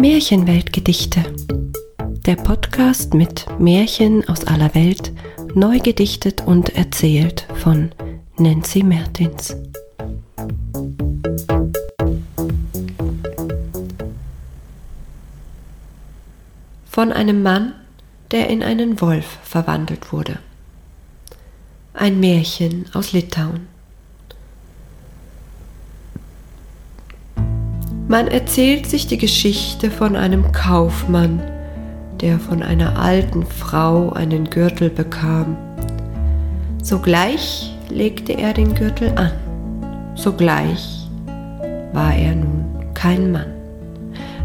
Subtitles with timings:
[0.00, 1.24] Märchenweltgedichte.
[2.24, 5.12] Der Podcast mit Märchen aus aller Welt,
[5.54, 7.90] neu gedichtet und erzählt von
[8.36, 9.56] Nancy Mertins.
[16.88, 17.74] Von einem Mann,
[18.30, 20.38] der in einen Wolf verwandelt wurde.
[21.92, 23.77] Ein Märchen aus Litauen.
[28.08, 31.42] Man erzählt sich die Geschichte von einem Kaufmann,
[32.22, 35.58] der von einer alten Frau einen Gürtel bekam.
[36.82, 39.32] Sogleich legte er den Gürtel an.
[40.14, 41.06] Sogleich
[41.92, 43.52] war er nun kein Mann.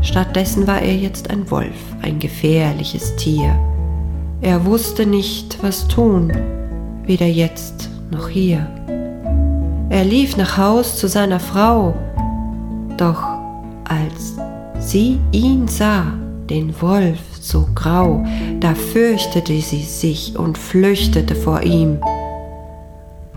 [0.00, 3.56] Stattdessen war er jetzt ein Wolf, ein gefährliches Tier.
[4.40, 6.32] Er wusste nicht, was tun,
[7.04, 8.66] weder jetzt noch hier.
[9.88, 11.94] Er lief nach Haus zu seiner Frau,
[12.96, 13.41] doch
[13.92, 14.34] als
[14.78, 16.12] sie ihn sah,
[16.48, 18.24] den Wolf so grau,
[18.60, 21.98] da fürchtete sie sich und flüchtete vor ihm.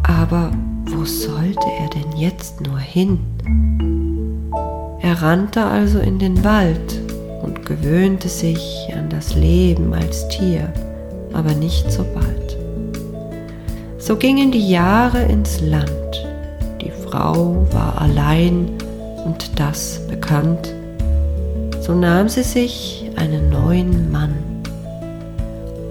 [0.03, 0.51] Aber
[0.85, 3.19] wo sollte er denn jetzt nur hin?
[5.01, 7.01] Er rannte also in den Wald
[7.43, 10.71] und gewöhnte sich an das Leben als Tier,
[11.33, 12.57] aber nicht so bald.
[13.97, 15.89] So gingen die Jahre ins Land.
[16.81, 18.69] Die Frau war allein
[19.25, 20.73] und das bekannt,
[21.81, 24.35] so nahm sie sich einen neuen Mann.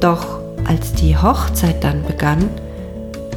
[0.00, 2.48] Doch als die Hochzeit dann begann,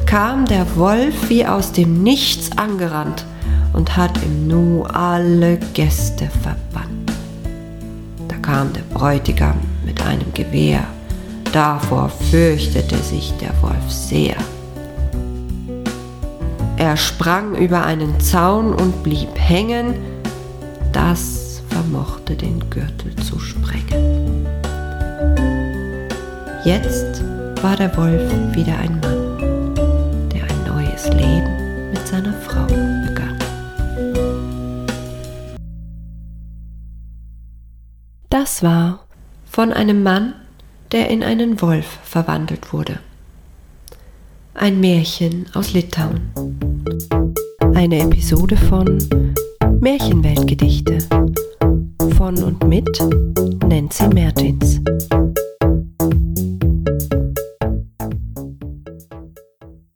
[0.06, 3.26] kam der Wolf wie aus dem Nichts angerannt
[3.74, 7.12] und hat im Nu alle Gäste verbannt.
[8.28, 10.84] Da kam der Bräutigam mit einem Gewehr,
[11.52, 14.38] davor fürchtete sich der Wolf sehr.
[16.78, 19.96] Er sprang über einen Zaun und blieb hängen,
[20.94, 24.46] das vermochte den Gürtel zu sprengen.
[26.64, 27.24] Jetzt
[27.64, 29.74] war der Wolf wieder ein Mann,
[30.30, 33.40] der ein neues Leben mit seiner Frau begann.
[38.30, 39.00] Das war
[39.50, 40.36] von einem Mann,
[40.92, 43.00] der in einen Wolf verwandelt wurde.
[44.54, 46.67] Ein Märchen aus Litauen.
[47.78, 48.98] Eine Episode von
[49.82, 50.98] Märchenweltgedichte
[52.18, 52.90] von und mit
[53.68, 54.82] Nancy Mertins.